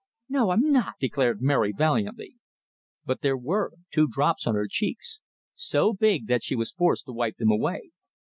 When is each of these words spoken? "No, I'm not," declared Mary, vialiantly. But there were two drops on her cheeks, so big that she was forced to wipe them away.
"No, 0.27 0.49
I'm 0.49 0.67
not," 0.71 0.95
declared 0.99 1.43
Mary, 1.43 1.71
vialiantly. 1.71 2.37
But 3.05 3.21
there 3.21 3.37
were 3.37 3.73
two 3.91 4.07
drops 4.07 4.47
on 4.47 4.55
her 4.55 4.65
cheeks, 4.67 5.21
so 5.53 5.93
big 5.93 6.25
that 6.25 6.41
she 6.41 6.55
was 6.55 6.71
forced 6.71 7.05
to 7.05 7.13
wipe 7.13 7.37
them 7.37 7.51
away. 7.51 7.91